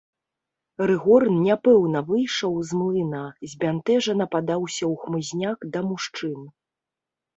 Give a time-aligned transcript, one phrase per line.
[0.91, 3.21] Рыгор няпэўна выйшаў з млына,
[3.53, 6.39] збянтэжана падаўся ў хмызняк да мужчын.